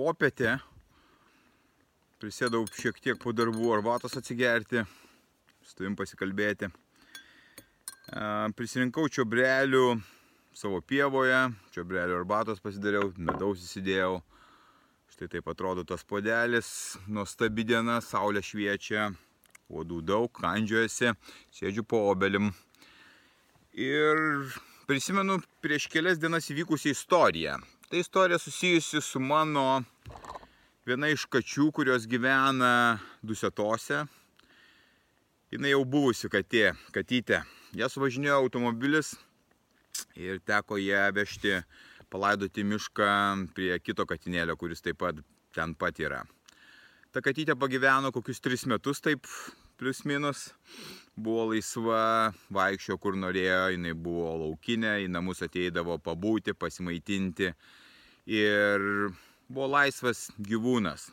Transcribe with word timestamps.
popietė 0.00 0.56
prisėdau 2.20 2.66
šiek 2.76 3.00
tiek 3.00 3.18
po 3.20 3.32
darbų 3.36 3.72
arbatos 3.78 4.16
atsigerti, 4.16 4.84
su 5.64 5.76
tavim 5.76 5.96
pasikalbėti. 5.96 6.68
Prisirinkau 8.56 9.08
čiobrelių 9.12 9.84
savo 10.56 10.80
pievoje, 10.84 11.40
čiobrelių 11.72 12.18
arbatos 12.18 12.60
pasidariau, 12.64 13.12
medaus 13.16 13.62
įsidėjau. 13.64 14.20
Štai 15.10 15.28
taip 15.32 15.48
atrodo 15.52 15.84
tas 15.84 16.04
podelis, 16.06 16.70
nuostabi 17.08 17.64
diena, 17.68 17.98
saulė 18.04 18.44
šviečia, 18.44 19.10
uodų 19.72 20.00
daug, 20.06 20.30
kandžiuojasi, 20.36 21.14
sėdžiu 21.56 21.84
po 21.88 22.04
obelim. 22.12 22.52
Ir 23.76 24.20
prisimenu 24.90 25.40
prieš 25.64 25.88
kelias 25.92 26.20
dienas 26.20 26.48
įvykusią 26.52 26.96
istoriją. 26.96 27.60
Tai 27.90 27.98
istorija 27.98 28.38
susijusi 28.38 29.00
su 29.00 29.20
mano 29.20 29.82
viena 30.86 31.08
iš 31.10 31.24
kačių, 31.26 31.72
kurios 31.74 32.04
gyvena 32.06 33.00
Dusetose. 33.26 34.04
Jis 35.50 35.66
jau 35.72 35.80
buvusi 35.82 36.30
katė, 36.30 36.68
katytė. 36.94 37.40
Ją 37.74 37.88
suvažinėjo 37.90 38.36
automobilis 38.44 39.16
ir 40.14 40.38
teko 40.46 40.78
ją 40.78 41.08
vežti 41.16 41.56
palaidoti 42.14 42.62
mišką 42.62 43.10
prie 43.58 43.72
kito 43.82 44.06
katinėlio, 44.06 44.54
kuris 44.54 44.86
taip 44.86 45.02
pat 45.02 45.18
ten 45.50 45.74
pat 45.74 45.98
yra. 45.98 46.22
Ta 47.10 47.18
katytė 47.26 47.58
pagyveno 47.58 48.14
kokius 48.14 48.38
tris 48.38 48.68
metus 48.70 49.02
taip 49.02 49.26
plius 49.82 50.04
minus. 50.06 50.52
Buvo 51.18 51.50
laisva, 51.50 52.30
vaikščio 52.54 53.00
kur 53.02 53.18
norėjo, 53.18 53.74
jinai 53.74 53.98
buvo 53.98 54.30
laukinė, 54.46 55.00
į 55.02 55.10
namus 55.10 55.42
ateidavo 55.42 55.98
pabūti, 55.98 56.54
pasimaitinti 56.54 57.50
ir 58.30 58.84
buvo 59.50 59.66
laisvas 59.74 60.28
gyvūnas. 60.38 61.08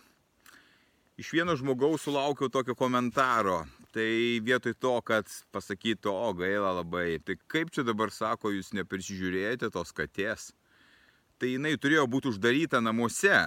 Iš 1.18 1.32
vieno 1.34 1.56
žmogaus 1.58 2.06
sulaukiau 2.06 2.52
tokio 2.54 2.76
komentaro. 2.78 3.64
Tai 3.96 4.10
vietoj 4.46 4.76
to, 4.78 4.94
kad 5.02 5.30
pasakytų, 5.56 6.12
o 6.12 6.34
gaila 6.38 6.76
labai, 6.84 7.18
tai 7.26 7.38
kaip 7.50 7.72
čia 7.74 7.82
dabar 7.88 8.12
sako, 8.14 8.52
jūs 8.54 8.70
neprisižiūrėjote 8.78 9.72
tos 9.74 9.94
katės. 9.96 10.52
Tai 11.42 11.50
jinai 11.50 11.74
turėjo 11.82 12.04
būti 12.12 12.30
uždaryta 12.30 12.82
namuose, 12.84 13.40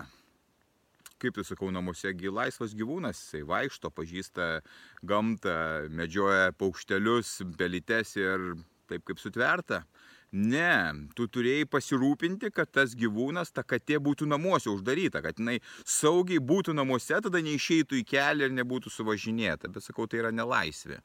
kaip 1.23 1.37
tu 1.37 1.45
sakau, 1.47 1.71
namuose 1.71 2.11
gi 2.19 2.33
laisvas 2.33 2.75
gyvūnas, 2.75 3.21
jisai 3.21 3.45
vaikšto, 3.47 3.93
pažįsta 3.95 4.49
gamtą, 5.07 5.55
medžioja 5.95 6.51
paukštelius, 6.59 7.37
pelytes 7.61 8.17
ir 8.19 8.55
taip 8.91 9.07
kaip 9.07 9.23
sutverta. 9.23 9.85
Ne, 10.31 10.95
tu 11.19 11.27
turėjai 11.27 11.67
pasirūpinti, 11.67 12.53
kad 12.55 12.71
tas 12.71 12.93
gyvūnas, 12.95 13.51
ta 13.51 13.65
katė 13.67 13.99
būtų 13.99 14.29
namuose 14.31 14.71
uždaryta, 14.71 15.25
kad 15.25 15.41
jinai 15.43 15.57
saugiai 15.83 16.39
būtų 16.39 16.75
namuose, 16.79 17.19
tada 17.19 17.43
neišeitų 17.43 17.99
į 17.99 18.05
kelią 18.07 18.47
ir 18.47 18.55
nebūtų 18.55 18.93
suvažinėta. 18.95 19.73
Bet 19.75 19.89
sakau, 19.89 20.07
tai 20.07 20.23
yra 20.23 20.31
nelaisvė. 20.31 21.01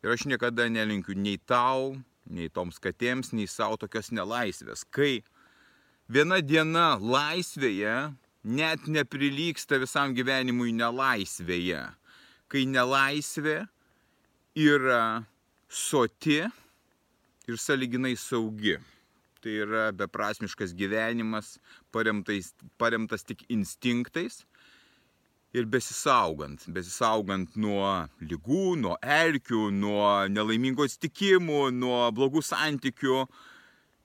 Ir 0.00 0.14
aš 0.14 0.24
niekada 0.30 0.70
nelinkiu 0.72 1.18
nei 1.20 1.36
tau, 1.36 1.98
nei 2.32 2.48
toms 2.48 2.80
katėms, 2.80 3.34
nei 3.36 3.44
savo 3.44 3.76
tokios 3.76 4.08
nelaisvės. 4.16 4.86
Kai 4.88 5.20
viena 6.08 6.40
diena 6.40 6.94
laisvėje 6.96 8.14
net 8.46 8.88
neprilyksta 8.88 9.76
visam 9.82 10.16
gyvenimui 10.16 10.72
nelaisvėje. 10.72 11.84
Kai 12.48 12.64
nelaisvė 12.70 13.66
yra 14.56 15.26
soti 15.68 16.46
ir 17.46 17.56
saliginai 17.56 18.16
saugi. 18.18 18.76
Tai 19.42 19.52
yra 19.62 19.88
beprasmiškas 19.94 20.72
gyvenimas, 20.74 21.56
paremtais, 21.94 22.52
paremtas 22.80 23.22
tik 23.22 23.44
instinktais 23.52 24.42
ir 25.56 25.68
besisaugant. 25.70 26.64
Besisaugant 26.72 27.54
nuo 27.56 27.86
lygų, 28.20 28.74
nuo 28.80 28.96
erkių, 29.00 29.68
nuo 29.72 30.08
nelaimingų 30.32 30.88
atsitikimų, 30.88 31.68
nuo 31.76 32.00
blogų 32.16 32.42
santykių. 32.44 33.22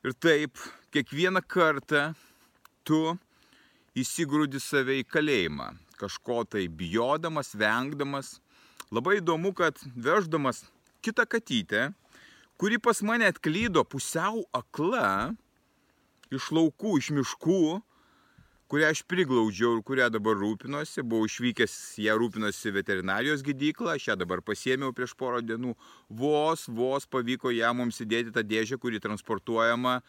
Ir 0.05 0.17
taip, 0.17 0.61
kiekvieną 0.93 1.41
kartą 1.45 2.11
tu 2.87 3.15
įsigrūdi 3.97 4.61
save 4.61 5.01
į 5.01 5.07
kalėjimą, 5.09 5.71
kažko 5.99 6.43
tai 6.49 6.67
bijodamas, 6.67 7.53
vengdamas. 7.57 8.37
Labai 8.91 9.19
įdomu, 9.21 9.53
kad 9.55 9.77
veždamas 9.95 10.65
kitą 11.05 11.25
katytę, 11.29 11.91
kuri 12.61 12.77
pas 12.77 13.01
mane 13.01 13.25
atklydo 13.25 13.81
pusiau 13.89 14.43
akla, 14.53 15.33
iš 16.29 16.51
laukų, 16.53 16.97
iš 17.01 17.09
miškų, 17.17 17.63
kurią 18.71 18.91
aš 18.93 19.01
priglaudžiau 19.09 19.79
ir 19.79 19.85
kurią 19.87 20.11
dabar 20.13 20.37
rūpinosi, 20.39 21.01
buvau 21.01 21.27
išvykęs, 21.27 21.73
ją 22.05 22.19
rūpinosi 22.21 22.71
veterinarijos 22.77 23.41
gydyklą, 23.43 23.97
aš 23.97 24.11
ją 24.11 24.19
dabar 24.21 24.43
pasiemiau 24.45 24.93
prieš 24.95 25.17
porą 25.19 25.41
dienų, 25.43 25.73
vos, 26.21 26.67
vos 26.69 27.09
pavyko 27.09 27.51
ją 27.51 27.73
mums 27.75 27.99
įdėti 28.05 28.35
tą 28.37 28.45
dėžę, 28.47 28.79
kuri 28.79 29.01
transportuojama 29.03 29.99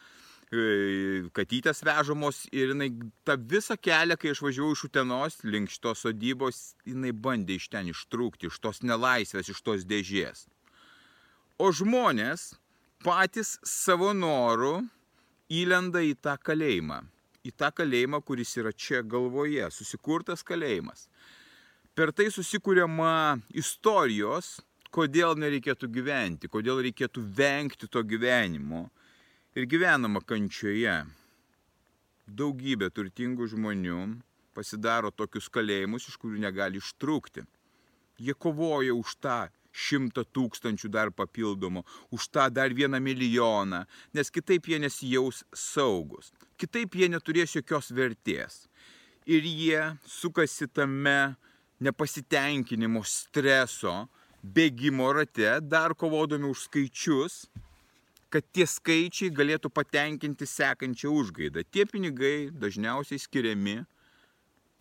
E, 0.53 1.25
katytės 1.33 1.81
vežamos 1.81 2.43
ir 2.53 2.73
jinai 2.73 2.91
tą 3.25 3.37
visą 3.53 3.77
kelią, 3.79 4.17
kai 4.21 4.33
aš 4.33 4.41
važiavau 4.45 4.75
iš 4.75 4.83
Utenos 4.85 5.39
link 5.47 5.71
šitos 5.73 6.03
sodybos, 6.05 6.59
jinai 6.85 7.13
bandė 7.25 7.57
iš 7.57 7.69
ten 7.73 7.89
ištrūkti, 7.89 8.51
iš 8.51 8.59
tos 8.61 8.83
nelaisvės, 8.85 9.49
iš 9.49 9.63
tos 9.65 9.87
dėžės. 9.89 10.45
O 11.63 11.69
žmonės 11.71 12.57
patys 13.05 13.53
savo 13.63 14.09
noru 14.11 14.81
įlenda 15.47 16.01
į 16.03 16.17
tą 16.19 16.33
kalėjimą. 16.35 16.97
Į 17.47 17.53
tą 17.55 17.69
kalėjimą, 17.77 18.19
kuris 18.27 18.51
yra 18.59 18.73
čia 18.75 18.99
galvoje, 18.99 19.69
susikurtas 19.71 20.43
kalėjimas. 20.43 21.05
Per 21.95 22.11
tai 22.11 22.27
susikūriama 22.35 23.39
istorijos, 23.55 24.57
kodėl 24.91 25.39
nereikėtų 25.39 25.87
gyventi, 25.87 26.51
kodėl 26.51 26.83
reikėtų 26.89 27.23
vengti 27.39 27.87
to 27.87 28.03
gyvenimo 28.11 28.89
ir 29.55 29.63
gyvenama 29.63 30.19
kančioje. 30.19 30.99
Daugybė 32.27 32.91
turtingų 32.91 33.47
žmonių 33.55 34.03
pasidaro 34.51 35.15
tokius 35.15 35.47
kalėjimus, 35.47 36.11
iš 36.11 36.19
kurių 36.19 36.43
negali 36.43 36.83
ištrūkti. 36.83 37.47
Jie 38.19 38.35
kovoja 38.35 38.99
už 38.99 39.19
tą 39.23 39.45
šimtą 39.73 40.23
tūkstančių 40.35 40.89
dar 40.93 41.11
papildomų, 41.11 41.83
už 42.13 42.29
tą 42.29 42.47
dar 42.53 42.73
vieną 42.77 43.01
milijoną, 43.01 43.83
nes 44.13 44.31
kitaip 44.31 44.69
jie 44.69 44.79
nesijaus 44.79 45.43
saugus, 45.53 46.31
kitaip 46.61 46.95
jie 46.95 47.09
neturės 47.09 47.57
jokios 47.57 47.91
vertės. 47.91 48.67
Ir 49.25 49.43
jie 49.47 49.81
sukasi 50.05 50.67
tame 50.67 51.35
nepasitenkinimo, 51.83 53.01
streso, 53.07 54.07
bėgimo 54.43 55.11
rate, 55.15 55.57
dar 55.63 55.95
kovodami 55.95 56.51
už 56.51 56.67
skaičius 56.67 57.45
kad 58.33 58.45
tie 58.49 58.65
skaičiai 58.65 59.29
galėtų 59.29 59.69
patenkinti 59.69 60.47
sekančią 60.49 61.11
užgaidą. 61.13 61.61
Tie 61.69 61.85
pinigai 61.85 62.49
dažniausiai 62.49 63.21
skiriami 63.21 63.83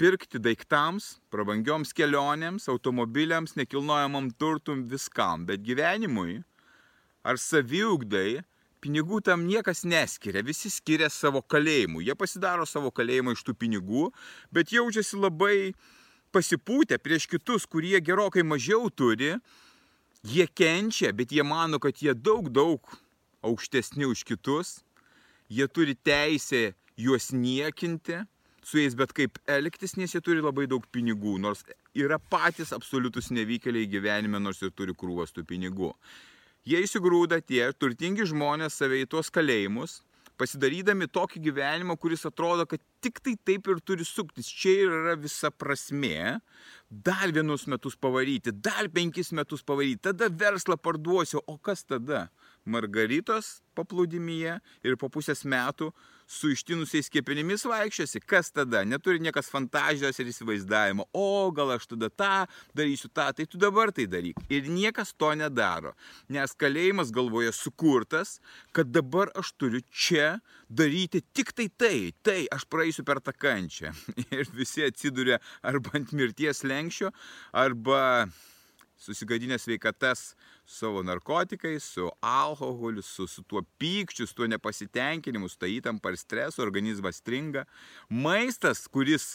pirkti 0.03 0.41
daiktams, 0.43 1.21
prabangioms 1.31 1.93
kelionėms, 1.95 2.65
automobiliams, 2.73 3.53
nekilnojamam 3.55 4.33
turtum, 4.35 4.81
viskam, 4.91 5.45
bet 5.47 5.63
gyvenimui 5.63 6.41
ar 7.23 7.39
saviugdai 7.39 8.41
pinigų 8.83 9.21
tam 9.23 9.45
niekas 9.47 9.85
neskiria, 9.87 10.43
visi 10.43 10.73
skiria 10.75 11.07
savo 11.07 11.39
kalėjimų. 11.47 12.03
Jie 12.03 12.17
pasidaro 12.19 12.67
savo 12.67 12.91
kalėjimą 12.91 13.37
iš 13.37 13.45
tų 13.47 13.55
pinigų, 13.61 14.09
bet 14.51 14.75
jaučiasi 14.75 15.21
labai 15.23 15.71
pasipūtę 16.35 16.99
prieš 16.99 17.29
kitus, 17.31 17.69
kurie 17.71 18.01
gerokai 18.03 18.43
mažiau 18.43 18.91
turi. 18.91 19.37
Jie 20.27 20.49
kenčia, 20.51 21.13
bet 21.15 21.31
jie 21.31 21.47
mano, 21.47 21.79
kad 21.83 22.03
jie 22.03 22.11
daug, 22.15 22.51
daug 22.51 22.91
aukštesni 23.47 24.11
už 24.11 24.27
kitus, 24.27 24.81
jie 25.47 25.71
turi 25.71 25.95
teisę 25.95 26.73
juos 26.99 27.31
niekinti, 27.31 28.25
su 28.65 28.79
jais 28.79 28.95
bet 28.99 29.13
kaip 29.17 29.39
elgtis, 29.51 29.97
nes 29.99 30.15
jie 30.15 30.23
turi 30.25 30.43
labai 30.45 30.69
daug 30.71 30.85
pinigų, 30.95 31.39
nors 31.43 31.65
yra 31.99 32.19
patys 32.19 32.73
absoliutus 32.77 33.33
nevykėliai 33.35 33.91
gyvenime, 33.91 34.41
nors 34.41 34.63
ir 34.63 34.71
turi 34.71 34.95
krūvas 34.95 35.35
tų 35.35 35.45
pinigų. 35.49 35.93
Jie 36.69 36.79
įsigrūda 36.85 37.41
tie 37.43 37.65
turtingi 37.75 38.27
žmonės 38.31 38.77
save 38.79 39.01
į 39.03 39.09
tuos 39.11 39.33
kalėjimus, 39.35 40.01
pasidarydami 40.39 41.09
tokį 41.11 41.43
gyvenimą, 41.49 41.97
kuris 41.99 42.23
atrodo, 42.29 42.67
kad 42.71 42.83
tik 43.03 43.21
tai 43.25 43.35
taip 43.37 43.69
ir 43.73 43.83
turi 43.85 44.07
suktis. 44.07 44.47
Čia 44.47 44.77
ir 44.87 44.95
yra 45.01 45.17
visa 45.19 45.51
prasme. 45.51 46.39
Dar 46.93 47.33
vienus 47.33 47.65
metus 47.73 47.97
pavaryti, 47.97 48.53
dar 48.53 48.91
penkis 48.93 49.33
metus 49.33 49.63
pavaryti, 49.65 50.11
tada 50.11 50.29
verslą 50.29 50.77
parduosiu, 50.77 51.41
o 51.49 51.57
kas 51.57 51.87
tada? 51.89 52.27
Margaritos 52.69 53.63
paplūdimyje 53.75 54.59
ir 54.85 54.99
po 55.01 55.09
pusės 55.09 55.41
metų 55.49 55.89
su 56.29 56.51
ištinusiais 56.53 57.09
kepenimis 57.13 57.65
vaikščiosi, 57.65 58.21
kas 58.29 58.53
tada? 58.53 58.83
Neturi 58.85 59.23
niekas 59.25 59.49
fantazijos 59.49 60.21
ir 60.21 60.29
įsivaizdavimo, 60.35 61.09
o 61.17 61.49
gal 61.57 61.73
aš 61.79 61.89
tada 61.95 62.13
tą 62.13 62.45
darysiu 62.77 63.09
tą, 63.09 63.31
tai 63.41 63.49
tu 63.49 63.57
dabar 63.57 63.89
tai 63.97 64.05
daryk. 64.13 64.45
Ir 64.53 64.69
niekas 64.69 65.15
to 65.17 65.33
nedaro, 65.33 65.95
nes 66.29 66.53
kalėjimas 66.61 67.09
galvoje 67.09 67.57
sukurtas, 67.57 68.37
kad 68.77 68.93
dabar 68.93 69.33
aš 69.33 69.55
turiu 69.57 69.81
čia 69.89 70.35
daryti 70.69 71.25
tik 71.33 71.57
tai 71.57 71.71
tai, 71.73 71.97
tai 72.21 72.39
aš 72.53 72.69
praeisiu 72.69 72.92
per 73.01 73.23
tą 73.25 73.33
kančią. 73.33 73.95
Ir 74.37 74.51
visi 74.53 74.85
atsiduria 74.85 75.39
arba 75.65 75.97
ant 75.97 76.13
mirties 76.13 76.61
lenkščio, 76.69 77.09
arba 77.57 78.03
susigadinę 79.03 79.57
sveikatas 79.59 80.35
savo 80.69 81.01
narkotikais, 81.03 81.85
su 81.97 82.11
alkoholiu, 82.21 83.03
su, 83.03 83.27
su 83.27 83.43
tuo 83.43 83.65
pykčiu, 83.81 84.27
su 84.29 84.37
tuo 84.37 84.47
nepasitenkinimu, 84.47 85.49
su 85.49 85.59
ta 85.59 85.67
įtampa 85.67 86.13
ir 86.13 86.21
stresu, 86.21 86.63
organizmas 86.63 87.19
stringa. 87.19 87.65
Maistas, 88.13 88.85
kuris 88.93 89.33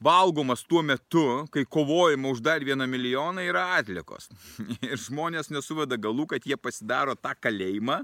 valgomas 0.00 0.62
tuo 0.68 0.82
metu, 0.82 1.24
kai 1.50 1.64
kovojama 1.64 2.30
už 2.30 2.44
dar 2.44 2.64
vieną 2.64 2.86
milijoną, 2.86 3.42
yra 3.44 3.66
atlikos. 3.80 4.30
Ir 4.86 4.96
žmonės 5.00 5.50
nesuveda 5.50 5.98
galų, 6.00 6.28
kad 6.30 6.46
jie 6.46 6.56
pasidaro 6.56 7.16
tą 7.16 7.34
kalėjimą 7.36 8.02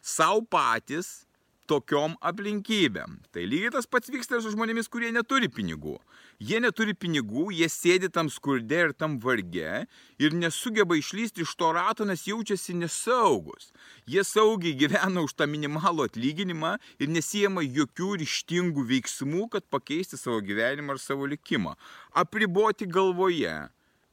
savo 0.00 0.42
patys 0.48 1.28
tokiom 1.70 2.16
aplinkybėm. 2.26 3.20
Tai 3.30 3.44
lygiai 3.46 3.70
tas 3.74 3.86
pats 3.86 4.10
vyksta 4.10 4.38
ir 4.38 4.42
su 4.44 4.50
žmonėmis, 4.54 4.88
kurie 4.90 5.12
neturi 5.14 5.50
pinigų. 5.52 5.96
Jie 6.42 6.58
neturi 6.62 6.94
pinigų, 6.96 7.50
jie 7.54 7.68
sėdi 7.70 8.08
tam 8.12 8.30
skurde 8.32 8.78
ir 8.86 8.94
tam 8.96 9.18
varge 9.22 9.84
ir 10.18 10.36
nesugeba 10.36 10.96
išlysti 10.98 11.44
iš 11.44 11.52
to 11.60 11.70
rato, 11.76 12.06
nes 12.08 12.24
jaučiasi 12.26 12.74
nesaugus. 12.80 13.70
Jie 14.08 14.24
saugiai 14.26 14.74
gyvena 14.80 15.22
už 15.26 15.36
tą 15.38 15.46
minimalų 15.50 16.08
atlyginimą 16.08 16.74
ir 16.98 17.12
nesijama 17.12 17.62
jokių 17.66 18.14
ryštingų 18.24 18.86
veiksmų, 18.94 19.46
kad 19.54 19.68
pakeisti 19.70 20.18
savo 20.18 20.40
gyvenimą 20.42 20.96
ar 20.96 21.02
savo 21.02 21.28
likimą. 21.30 21.76
Apriboti 22.24 22.88
galvoje 22.88 23.54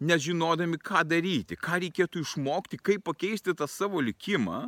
nežinodami, 0.03 0.77
ką 0.77 1.07
daryti, 1.09 1.57
ką 1.57 1.81
reikėtų 1.87 2.21
išmokti, 2.21 2.77
kaip 2.77 3.07
pakeisti 3.07 3.55
tą 3.57 3.65
savo 3.71 4.03
likimą. 4.03 4.67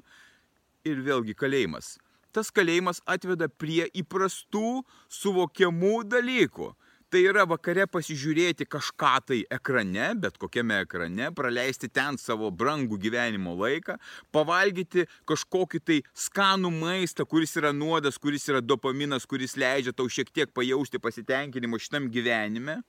Ir 0.87 1.01
vėlgi 1.03 1.35
kalėjimas 1.35 1.97
tas 2.35 2.51
kalėjimas 2.53 3.01
atveda 3.09 3.49
prie 3.49 3.87
įprastų 4.01 4.83
suvokiamų 5.21 6.03
dalykų. 6.09 6.73
Tai 7.09 7.23
yra 7.25 7.41
vakare 7.49 7.87
pasižiūrėti 7.89 8.67
kažką 8.69 9.13
tai 9.25 9.39
ekrane, 9.49 10.11
bet 10.21 10.35
kokiame 10.37 10.83
ekrane, 10.83 11.31
praleisti 11.33 11.87
ten 11.89 12.19
savo 12.21 12.51
brangų 12.53 12.99
gyvenimo 13.01 13.55
laiką, 13.57 13.95
pavalgyti 14.29 15.07
kažkokį 15.29 15.81
tai 15.81 15.97
skanų 16.13 16.69
maistą, 16.75 17.25
kuris 17.25 17.57
yra 17.57 17.73
nuodas, 17.73 18.21
kuris 18.21 18.45
yra 18.51 18.61
dopaminas, 18.61 19.25
kuris 19.25 19.57
leidžia 19.57 19.95
tau 19.97 20.05
šiek 20.05 20.29
tiek 20.29 20.53
pajausti 20.53 21.01
pasitenkinimo 21.01 21.81
šitam 21.81 22.11
gyvenime. 22.13 22.83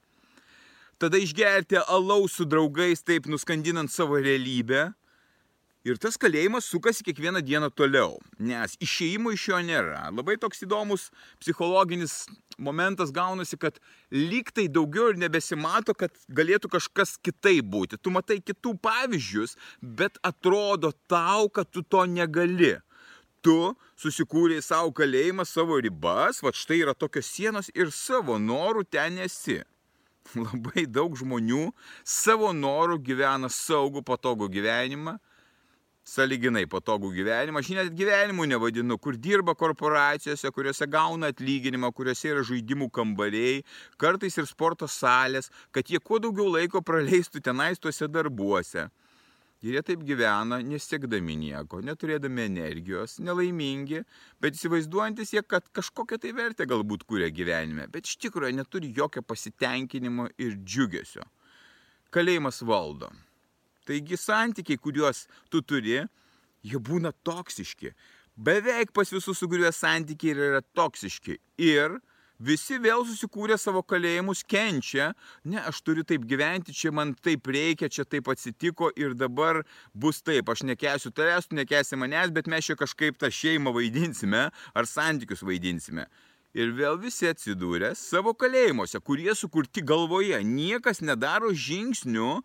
Tada 1.01 1.17
išgerti 1.17 1.81
alaus 1.81 2.37
su 2.37 2.45
draugais, 2.45 3.01
taip 3.01 3.25
nuskandinant 3.25 3.89
savo 3.89 4.21
realybę 4.21 4.91
Ir 5.81 5.97
tas 5.97 6.19
kalėjimas 6.21 6.67
sukasi 6.69 7.01
kiekvieną 7.07 7.41
dieną 7.41 7.71
toliau, 7.73 8.19
nes 8.37 8.75
išėjimo 8.85 9.31
iš 9.33 9.47
jo 9.49 9.61
nėra. 9.65 10.11
Labai 10.13 10.35
toks 10.37 10.61
įdomus 10.67 11.07
psichologinis 11.41 12.27
momentas 12.61 13.09
gaunasi, 13.17 13.57
kad 13.57 13.79
lyg 14.13 14.53
tai 14.53 14.67
daugiau 14.69 15.09
ir 15.09 15.21
nebesimato, 15.23 15.95
kad 15.97 16.13
galėtų 16.29 16.69
kažkas 16.75 17.15
kitaip 17.25 17.71
būti. 17.73 17.97
Tu 17.97 18.13
matai 18.13 18.43
kitų 18.45 18.75
pavyzdžius, 18.85 19.57
bet 19.81 20.21
atrodo 20.21 20.93
tau, 21.09 21.49
kad 21.49 21.73
tu 21.73 21.81
to 21.81 22.05
negali. 22.05 22.75
Tu 23.41 23.57
susikūrėjai 23.97 24.67
savo 24.67 24.93
kalėjimą, 24.93 25.49
savo 25.49 25.81
ribas, 25.81 26.43
va 26.45 26.53
štai 26.53 26.83
yra 26.83 26.93
tokios 26.93 27.33
sienos 27.33 27.73
ir 27.73 27.89
savo 27.89 28.37
norų 28.37 28.85
ten 28.85 29.17
esi. 29.25 29.63
Labai 30.37 30.85
daug 30.85 31.17
žmonių 31.17 31.71
savo 32.05 32.53
norų 32.53 33.01
gyvena 33.01 33.49
saugų, 33.49 34.05
patogų 34.05 34.53
gyvenimą 34.53 35.17
saliginai 36.07 36.65
patogų 36.71 37.13
gyvenimą, 37.15 37.61
aš 37.61 37.73
net 37.77 37.93
gyvenimu 37.97 38.47
nevadinu, 38.49 38.97
kur 38.99 39.19
dirba 39.21 39.55
korporacijose, 39.59 40.51
kuriuose 40.55 40.89
gauna 40.91 41.31
atlyginimą, 41.35 41.93
kuriuose 41.95 42.33
yra 42.33 42.45
žaidimų 42.47 42.91
kambariai, 42.95 43.61
kartais 44.01 44.39
ir 44.41 44.49
sporto 44.49 44.89
salės, 44.89 45.51
kad 45.71 45.91
jie 45.91 46.01
kuo 46.01 46.19
daugiau 46.23 46.49
laiko 46.57 46.83
praleistų 46.83 47.45
tenais 47.45 47.79
tuose 47.79 48.09
darbuose. 48.09 48.89
Ir 49.61 49.75
jie 49.77 49.83
taip 49.85 50.05
gyvena, 50.09 50.57
nesiekdami 50.65 51.35
nieko, 51.37 51.83
neturėdami 51.85 52.47
energijos, 52.49 53.19
nelaimingi, 53.21 54.01
bet 54.41 54.57
įsivaizduojantis 54.57 55.35
jie, 55.35 55.43
kad 55.45 55.67
kažkokią 55.77 56.17
tai 56.23 56.33
vertę 56.33 56.65
galbūt 56.65 57.05
kūrė 57.05 57.29
gyvenime, 57.29 57.85
bet 57.93 58.09
iš 58.09 58.17
tikrųjų 58.25 58.57
neturi 58.57 58.89
jokio 58.97 59.21
pasitenkinimo 59.21 60.31
ir 60.41 60.57
džiugesio. 60.65 61.29
Kalėjimas 62.11 62.65
valdo. 62.65 63.13
Taigi 63.91 64.19
santykiai, 64.21 64.79
kuriuos 64.79 65.25
tu 65.51 65.65
turi, 65.67 65.99
jie 66.63 66.79
būna 66.79 67.11
toksiški. 67.27 67.91
Beveik 68.39 68.93
pas 68.95 69.11
visus, 69.11 69.41
su 69.41 69.49
kuriuo 69.51 69.73
santykiai 69.75 70.37
yra 70.37 70.61
toksiški. 70.79 71.35
Ir 71.67 71.99
visi 72.39 72.79
vėl 72.81 73.03
susikūrė 73.09 73.59
savo 73.61 73.83
kalėjimus, 73.83 74.45
kenčia, 74.49 75.11
ne, 75.45 75.59
aš 75.59 75.83
turiu 75.85 76.07
taip 76.07 76.25
gyventi, 76.31 76.73
čia 76.77 76.95
man 76.95 77.13
taip 77.19 77.51
reikia, 77.51 77.91
čia 77.93 78.07
taip 78.07 78.31
atsitiko 78.33 78.93
ir 78.97 79.19
dabar 79.19 79.65
bus 79.93 80.23
taip, 80.23 80.49
aš 80.55 80.63
nekesiu 80.71 81.13
tavęs, 81.13 81.51
tu 81.51 81.59
nekesi 81.59 81.99
manęs, 82.01 82.33
bet 82.33 82.49
mes 82.49 82.71
čia 82.71 82.79
kažkaip 82.81 83.19
tą 83.21 83.29
šeimą 83.35 83.75
vaidinsime 83.77 84.47
ar 84.49 84.89
santykius 84.89 85.45
vaidinsime. 85.45 86.07
Ir 86.57 86.73
vėl 86.75 86.97
visi 86.99 87.29
atsidūrė 87.31 87.93
savo 87.95 88.33
kalėjimuose, 88.35 88.99
kurie 89.07 89.31
sukurti 89.39 89.85
galvoje. 89.87 90.41
Niekas 90.43 90.99
nedaro 91.05 91.53
žingsnių, 91.55 92.41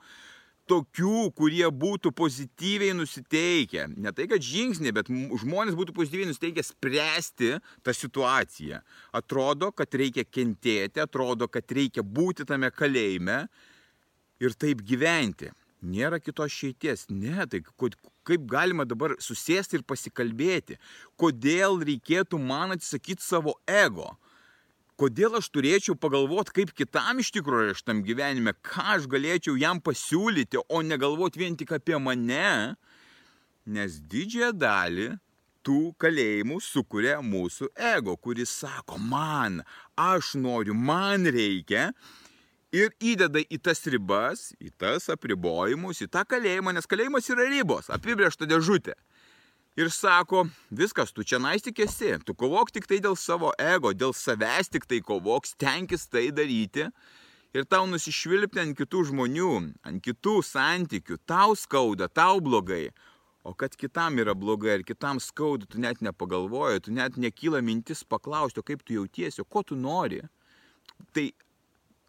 tokių, 0.70 1.30
kurie 1.38 1.66
būtų 1.70 2.12
pozityviai 2.18 2.96
nusiteikę. 2.98 3.88
Ne 3.96 4.14
tai, 4.16 4.28
kad 4.32 4.44
žingsniai, 4.44 4.94
bet 4.96 5.10
žmonės 5.10 5.78
būtų 5.78 5.96
pozityviai 5.98 6.30
nusiteikę 6.32 6.64
spręsti 6.66 7.52
tą 7.86 7.96
situaciją. 7.96 8.82
Atrodo, 9.16 9.72
kad 9.76 9.94
reikia 9.94 10.26
kentėti, 10.26 11.04
atrodo, 11.04 11.50
kad 11.52 11.70
reikia 11.78 12.04
būti 12.04 12.48
tame 12.50 12.72
kalėjime 12.74 13.46
ir 14.42 14.58
taip 14.58 14.84
gyventi. 14.86 15.52
Nėra 15.86 16.18
kitos 16.24 16.54
šeities. 16.56 17.06
Ne, 17.14 17.46
tai 17.46 17.62
kaip 18.26 18.46
galima 18.50 18.88
dabar 18.90 19.14
susėsti 19.22 19.78
ir 19.78 19.86
pasikalbėti, 19.86 20.80
kodėl 21.20 21.78
reikėtų 21.86 22.40
man 22.42 22.74
atsisakyti 22.74 23.22
savo 23.22 23.60
ego 23.70 24.16
kodėl 25.00 25.38
aš 25.40 25.50
turėčiau 25.54 25.98
pagalvoti, 26.00 26.54
kaip 26.60 26.72
kitam 26.76 27.20
iš 27.22 27.32
tikrųjų 27.36 27.76
aš 27.76 27.84
tam 27.88 28.02
gyvenime, 28.06 28.56
ką 28.66 28.86
aš 28.96 29.08
galėčiau 29.12 29.58
jam 29.60 29.82
pasiūlyti, 29.84 30.62
o 30.70 30.82
negalvoti 30.86 31.42
vien 31.44 31.58
tik 31.60 31.76
apie 31.76 32.00
mane, 32.02 32.76
nes 33.66 34.00
didžiąją 34.12 34.52
dalį 34.56 35.08
tų 35.66 35.80
kalėjimų 36.02 36.60
sukuria 36.62 37.18
mūsų 37.26 37.72
ego, 37.96 38.16
kuris 38.22 38.54
sako, 38.62 39.00
man, 39.02 39.64
aš 39.98 40.36
noriu, 40.40 40.78
man 40.78 41.26
reikia. 41.26 41.90
Ir 42.76 42.92
įdeda 43.00 43.40
į 43.40 43.58
tas 43.64 43.80
ribas, 43.88 44.50
į 44.60 44.74
tas 44.76 45.08
apribojimus, 45.14 46.02
į 46.04 46.10
tą 46.12 46.26
kalėjimą, 46.28 46.74
nes 46.76 46.90
kalėjimas 46.92 47.30
yra 47.32 47.48
ribos, 47.48 47.88
apibriešta 47.94 48.48
dėžutė 48.52 48.98
ir 49.76 49.92
sako, 49.92 50.46
viskas, 50.72 51.12
tu 51.12 51.24
čia 51.24 51.40
nais 51.42 51.64
tik 51.64 51.80
esi, 51.84 52.14
tu 52.26 52.36
kovok 52.38 52.72
tik 52.72 52.88
tai 52.88 53.02
dėl 53.04 53.18
savo 53.20 53.52
ego, 53.60 53.92
dėl 53.94 54.16
savęs 54.16 54.72
tik 54.72 54.88
tai 54.88 55.02
kovok, 55.04 55.48
stenkis 55.50 56.08
tai 56.08 56.30
daryti 56.36 56.88
ir 57.56 57.68
tau 57.72 57.88
nusišvilpti 57.88 58.62
ant 58.64 58.78
kitų 58.78 59.06
žmonių, 59.12 59.52
ant 59.88 60.04
kitų 60.04 60.40
santykių, 60.44 61.20
tau 61.28 61.56
skauda, 61.60 62.10
tau 62.12 62.42
blogai. 62.44 62.90
O 63.46 63.54
kad 63.54 63.76
kitam 63.78 64.18
yra 64.18 64.34
blogai 64.34 64.80
ir 64.80 64.84
kitam 64.88 65.20
skauda, 65.22 65.68
tu 65.70 65.80
net 65.80 66.02
nepagalvoji, 66.02 66.88
tu 66.88 66.96
net 66.96 67.20
nekyla 67.22 67.62
mintis 67.62 68.02
paklausti, 68.04 68.64
kaip 68.66 68.82
tu 68.84 68.98
jautiesi, 68.98 69.46
ko 69.46 69.62
tu 69.62 69.78
nori. 69.78 70.24
Tai 71.14 71.28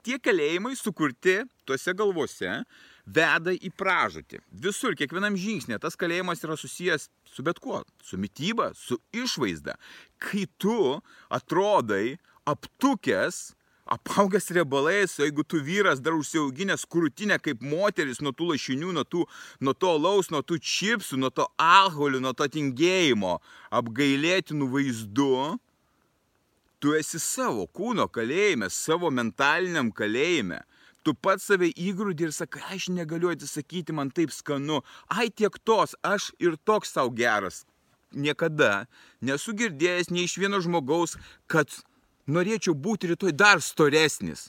tie 0.06 0.16
kalėjimai 0.23 0.73
sukurti 0.78 1.42
tuose 1.68 1.92
galvose, 1.99 2.62
veda 3.06 3.54
į 3.54 3.70
pražūtį. 3.78 4.40
Visur, 4.66 4.96
kiekvienam 4.98 5.36
žingsnė, 5.38 5.78
tas 5.82 5.96
kalėjimas 5.98 6.42
yra 6.44 6.56
susijęs 6.58 7.08
su 7.30 7.44
bet 7.46 7.60
kuo. 7.62 7.82
Su 8.04 8.18
mytyba, 8.18 8.72
su 8.75 8.98
išvaizda. 9.14 9.76
Kai 10.22 10.46
tu 10.58 10.98
atrodai 11.32 12.18
aptukęs, 12.46 13.54
apaugęs 13.86 14.50
riebalais, 14.50 15.14
jeigu 15.22 15.44
tu 15.46 15.60
vyras 15.62 16.02
dar 16.02 16.16
užsiauginęs 16.18 16.86
krūtinę 16.90 17.38
kaip 17.42 17.62
moteris 17.62 18.18
nuo 18.22 18.34
tų 18.34 18.50
lašinių, 18.54 18.96
nuo, 18.96 19.04
tų, 19.06 19.22
nuo 19.62 19.76
to 19.78 19.92
laus, 19.94 20.32
nuo 20.34 20.42
tų 20.42 20.58
čipsų, 20.58 21.20
nuo 21.22 21.30
to 21.30 21.46
alkoholio, 21.62 22.18
nuo 22.22 22.34
to 22.34 22.50
tingėjimo, 22.50 23.38
apgailėtinų 23.70 24.72
vaizdų, 24.75 25.38
Tu 26.76 26.92
esi 26.92 27.18
savo 27.18 27.64
kūno 27.72 28.04
kalėjime, 28.12 28.68
savo 28.70 29.08
mentaliniam 29.10 29.88
kalėjime. 29.96 30.60
Tu 31.06 31.12
pats 31.14 31.44
save 31.46 31.68
įgrūdi 31.70 32.26
ir 32.26 32.32
sakai, 32.34 32.64
aš 32.75 32.88
negaliu 32.90 33.30
atsisakyti, 33.30 33.94
man 33.94 34.08
taip 34.10 34.32
skanu. 34.34 34.80
Ai 35.06 35.28
tiek 35.30 35.54
tos, 35.62 35.94
aš 36.02 36.32
ir 36.42 36.56
toks 36.66 36.90
savo 36.96 37.12
geras. 37.14 37.60
Niekada 38.10 38.88
nesu 39.22 39.54
girdėjęs 39.54 40.10
nei 40.10 40.26
iš 40.26 40.34
vieno 40.42 40.58
žmogaus, 40.64 41.14
kad 41.46 41.70
norėčiau 42.26 42.75
būti 42.75 43.12
rytoj 43.12 43.36
dar 43.38 43.62
storesnis. 43.62 44.48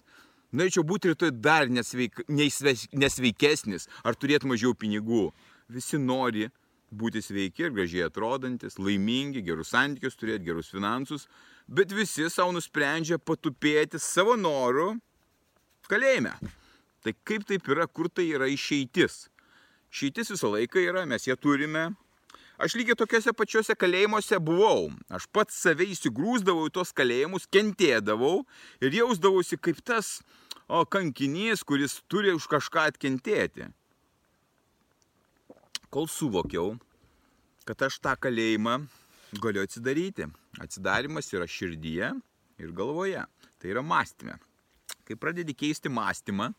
Norėčiau 0.50 0.82
būti 0.88 1.14
rytoj 1.14 1.36
dar 1.38 1.70
nesveik, 1.70 2.24
nesveikesnis 2.26 3.86
ar 4.02 4.18
turėti 4.18 4.50
mažiau 4.50 4.74
pinigų. 4.74 5.28
Visi 5.70 6.02
nori 6.02 6.50
būti 6.90 7.22
sveiki 7.22 7.68
ir 7.68 7.74
gražiai 7.76 8.08
atrodantis, 8.08 8.80
laimingi, 8.82 9.46
gerus 9.46 9.76
santykius 9.76 10.18
turėti, 10.18 10.48
gerus 10.50 10.74
finansus, 10.74 11.28
bet 11.70 11.94
visi 11.94 12.32
savo 12.34 12.56
nusprendžia 12.58 13.22
patupėti 13.22 14.02
savo 14.02 14.34
noru 14.40 14.96
kalėjime. 15.92 16.34
Tai 17.06 17.14
kaip 17.28 17.46
taip 17.48 17.70
yra, 17.72 17.88
kur 17.88 18.10
tai 18.10 18.28
yra 18.34 18.50
išeitis? 18.52 19.28
Išeitis 19.94 20.34
visą 20.34 20.52
laiką 20.54 20.84
yra, 20.84 21.06
mes 21.08 21.28
ją 21.30 21.38
turime. 21.40 21.90
Aš 22.58 22.74
lygiai 22.80 22.98
tokiuose 22.98 23.34
pačiuose 23.38 23.76
kalėjimuose 23.78 24.40
buvau. 24.42 24.90
Aš 25.14 25.28
pats 25.32 25.60
save 25.62 25.86
įsigrūzdavau 25.94 26.68
į 26.68 26.74
tos 26.80 26.94
kalėjimus, 26.98 27.46
kentėdavau 27.54 28.42
ir 28.82 28.98
jausdavausi 28.98 29.60
kaip 29.62 29.84
tas 29.86 30.18
o, 30.68 30.82
kankinys, 30.84 31.62
kuris 31.64 32.00
turi 32.10 32.34
už 32.34 32.50
kažką 32.50 32.90
atkentėti 32.92 33.70
kol 35.90 36.08
suvokiau, 36.12 36.76
kad 37.68 37.88
aš 37.88 38.00
tą 38.04 38.16
kalėjimą 38.20 38.80
galiu 39.44 39.64
atsidaryti. 39.64 40.28
Atsidarimas 40.62 41.32
yra 41.36 41.48
širdyje 41.50 42.12
ir 42.62 42.74
galvoje. 42.76 43.24
Tai 43.58 43.72
yra 43.72 43.84
mąstymė. 43.86 44.38
Kai 45.08 45.16
pradedi 45.16 45.56
keisti 45.56 45.90
mąstymą 45.90 46.52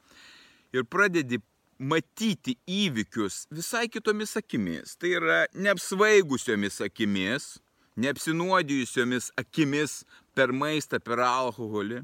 ir 0.72 0.86
pradedi 0.88 1.40
matyti 1.78 2.56
įvykius 2.66 3.44
visai 3.54 3.86
kitomis 3.92 4.34
akimis, 4.40 4.96
tai 4.98 5.14
yra 5.18 5.38
neapsvaigusiomis 5.54 6.80
akimis, 6.86 7.58
neapsinuodijusiomis 7.98 9.30
akimis 9.38 10.00
per 10.34 10.52
maistą, 10.54 10.98
per 11.02 11.22
alkoholį, 11.22 12.02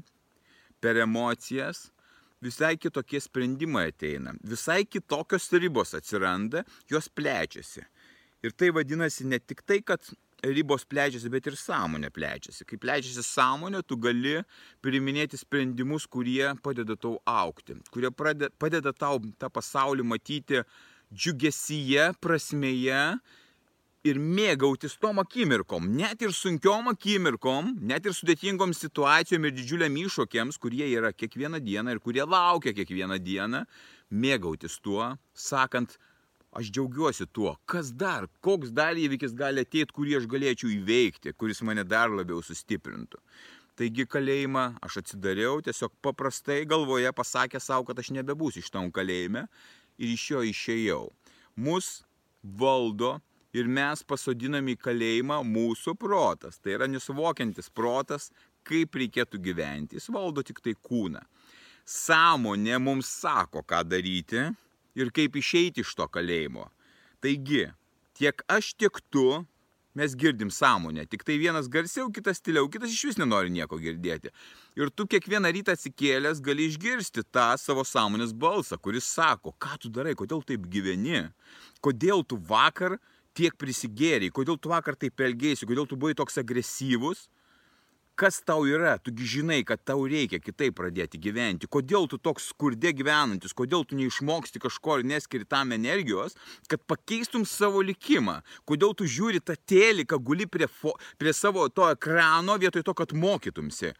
per 0.83 0.99
emocijas, 1.03 1.89
visai 2.43 2.75
kitokie 2.77 3.19
sprendimai 3.23 3.89
ateina, 3.91 4.35
visai 4.43 4.83
kitokios 4.85 5.49
ribos 5.55 5.95
atsiranda, 5.97 6.63
jos 6.91 7.09
plečiasi. 7.09 7.85
Ir 8.45 8.53
tai 8.53 8.69
vadinasi 8.75 9.25
ne 9.25 9.39
tik 9.39 9.63
tai, 9.65 9.81
kad 9.81 10.05
ribos 10.53 10.85
plečiasi, 10.85 11.29
bet 11.33 11.47
ir 11.49 11.57
sąmonė 11.59 12.11
plečiasi. 12.13 12.65
Kai 12.69 12.77
plečiasi 12.81 13.23
sąmonė, 13.25 13.81
tu 13.87 13.97
gali 14.01 14.37
priminėti 14.85 15.39
sprendimus, 15.39 16.05
kurie 16.07 16.53
padeda 16.63 16.97
tau 16.99 17.17
aukti, 17.25 17.77
kurie 17.93 18.11
padeda 18.13 18.93
tau 18.93 19.21
tą 19.39 19.49
pasaulį 19.49 20.05
matyti 20.05 20.61
džiugesyje, 21.13 22.11
prasmėje 22.21 23.01
ir 24.05 24.19
mėgautis 24.21 24.97
tom 25.01 25.19
akimirkom, 25.23 25.87
net 25.97 26.21
ir 26.21 26.33
sunkiom 26.35 26.91
akimirkom, 26.91 27.73
net 27.81 28.05
ir 28.05 28.13
sudėtingom 28.13 28.73
situacijom 28.77 29.47
ir 29.47 29.55
didžiuliam 29.55 29.95
iššūkiams, 30.05 30.59
kurie 30.61 30.85
yra 30.91 31.13
kiekvieną 31.13 31.61
dieną 31.63 31.95
ir 31.95 32.01
kurie 32.03 32.25
laukia 32.25 32.75
kiekvieną 32.77 33.17
dieną, 33.21 33.63
mėgautis 34.13 34.77
tuo, 34.85 35.15
sakant, 35.33 35.97
aš 36.55 36.71
džiaugiuosi 36.71 37.27
tuo, 37.35 37.55
kas 37.69 37.91
dar, 37.91 38.29
koks 38.45 38.71
dar 38.75 38.95
įvykis 38.95 39.35
gali 39.35 39.65
ateiti, 39.65 39.91
kurį 39.95 40.19
aš 40.21 40.29
galėčiau 40.31 40.71
įveikti, 40.71 41.35
kuris 41.35 41.61
mane 41.67 41.83
dar 41.83 42.13
labiau 42.13 42.41
sustiprintų. 42.45 43.19
Taigi 43.75 44.05
kalėjimą 44.07 44.65
aš 44.87 45.01
atsidariau, 45.01 45.59
tiesiog 45.63 45.91
paprastai 46.05 46.61
galvoje 46.63 47.11
pasakė 47.11 47.59
savo, 47.59 47.83
kad 47.89 47.99
aš 47.99 48.13
nebebūsiu 48.15 48.63
iš 48.63 48.71
tam 48.71 48.87
kalėjime 48.95 49.49
ir 49.99 50.13
iš 50.13 50.29
jo 50.31 50.43
išėjau. 50.47 51.01
Mus 51.59 52.05
valdo 52.43 53.17
ir 53.55 53.67
mes 53.67 54.03
pasodinami 54.07 54.77
į 54.77 54.81
kalėjimą 54.87 55.41
mūsų 55.49 55.95
protas. 55.99 56.59
Tai 56.63 56.77
yra 56.77 56.87
nesuvokiantis 56.91 57.67
protas, 57.67 58.29
kaip 58.63 58.95
reikėtų 58.95 59.43
gyventi. 59.43 59.99
Jis 59.99 60.07
valdo 60.13 60.43
tik 60.43 60.63
tai 60.63 60.75
kūną. 60.79 61.23
Sąmonė 61.85 62.79
mums 62.81 63.11
sako, 63.11 63.61
ką 63.67 63.83
daryti 63.85 64.47
ir 64.95 65.11
kaip 65.15 65.35
išeiti 65.35 65.83
iš 65.83 65.95
to 65.97 66.07
kalėjimo. 66.11 66.69
Taigi, 67.23 67.67
tiek 68.17 68.41
aš, 68.51 68.73
tiek 68.79 68.99
tu, 69.11 69.43
mes 69.95 70.15
girdim 70.15 70.51
sąmonę. 70.51 71.05
Tik 71.07 71.23
tai 71.23 71.37
vienas 71.39 71.67
garsiau, 71.71 72.11
kitas 72.11 72.41
tyliau, 72.43 72.67
kitas 72.69 72.91
iš 72.91 73.03
vis 73.09 73.19
nenori 73.19 73.51
nieko 73.53 73.79
girdėti. 73.79 74.31
Ir 74.75 74.91
tu 74.91 75.07
kiekvieną 75.07 75.51
rytą 75.55 75.75
atsikėlęs 75.75 76.41
gali 76.43 76.67
išgirsti 76.69 77.23
tą 77.31 77.53
savo 77.59 77.85
sąmonės 77.87 78.35
balsą, 78.35 78.77
kuris 78.77 79.07
sako, 79.07 79.55
ką 79.55 79.77
tu 79.79 79.91
darai, 79.95 80.15
kodėl 80.19 80.43
taip 80.43 80.67
gyveni, 80.71 81.23
kodėl 81.79 82.25
tu 82.27 82.39
vakar 82.51 82.99
tiek 83.35 83.55
prisigėrei, 83.59 84.31
kodėl 84.35 84.59
tu 84.59 84.71
vakar 84.71 84.99
taip 84.99 85.19
elgėsi, 85.19 85.67
kodėl 85.67 85.87
tu 85.87 85.99
buvai 85.99 86.15
toks 86.15 86.39
agresyvus, 86.43 87.29
kas 88.19 88.39
tau 88.47 88.63
yra, 88.67 88.95
tugi 89.03 89.27
žinai, 89.27 89.61
kad 89.67 89.81
tau 89.83 90.05
reikia 90.07 90.39
kitaip 90.39 90.77
pradėti 90.79 91.19
gyventi, 91.21 91.69
kodėl 91.71 92.07
tu 92.11 92.19
toks 92.21 92.49
skurde 92.53 92.93
gyvenantis, 92.95 93.55
kodėl 93.55 93.85
tu 93.87 93.99
neišmoksti 93.99 94.61
kažko 94.63 94.99
ir 95.01 95.07
neskiri 95.11 95.47
tam 95.47 95.75
energijos, 95.75 96.37
kad 96.71 96.83
pakeistum 96.87 97.45
savo 97.49 97.83
likimą, 97.85 98.39
kodėl 98.67 98.95
tu 98.97 99.07
žiūri 99.09 99.43
tą 99.43 99.57
teliką, 99.67 100.19
guli 100.19 100.47
prie, 100.47 100.69
fo, 100.71 100.95
prie 101.19 101.35
savo 101.35 101.67
to 101.69 101.89
ekrano 101.91 102.55
vietoj 102.61 102.85
to, 102.87 102.95
kad 102.95 103.15
mokytumsi. 103.15 103.91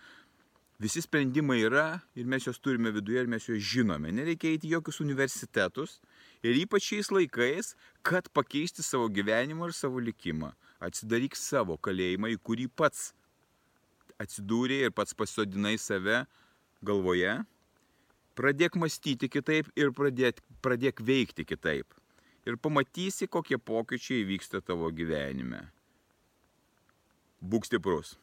Visi 0.79 0.99
sprendimai 0.99 1.61
yra 1.63 1.85
ir 2.19 2.27
mes 2.27 2.43
juos 2.43 2.59
turime 2.59 2.91
viduje 2.91 3.21
ir 3.23 3.29
mes 3.31 3.45
juos 3.47 3.61
žinome. 3.63 4.09
Nereikia 4.11 4.51
eiti 4.51 4.71
jokius 4.73 4.99
universitetus, 4.99 6.01
ir 6.43 6.57
ypač 6.59 6.89
šiais 6.89 7.11
laikais, 7.15 7.75
kad 8.03 8.27
pakeisti 8.35 8.83
savo 8.83 9.07
gyvenimą 9.07 9.69
ir 9.69 9.75
savo 9.75 10.03
likimą. 10.03 10.51
Atsidaryk 10.83 11.39
savo 11.39 11.77
kalėjimą, 11.79 12.33
į 12.35 12.41
kurį 12.43 12.67
pats 12.75 13.13
atsidūrė 14.21 14.85
ir 14.87 14.95
pats 14.95 15.15
pasodinai 15.17 15.75
save 15.81 16.23
galvoje. 16.85 17.37
Pradėk 18.35 18.75
mąstyti 18.79 19.29
kitaip 19.31 19.69
ir 19.79 19.93
pradėk, 19.95 20.41
pradėk 20.63 20.99
veikti 20.99 21.45
kitaip. 21.47 21.87
Ir 22.45 22.59
pamatysi, 22.61 23.29
kokie 23.31 23.57
pokyčiai 23.57 24.25
vyksta 24.27 24.61
tavo 24.61 24.91
gyvenime. 24.93 25.63
Būk 27.41 27.65
stiprus. 27.65 28.15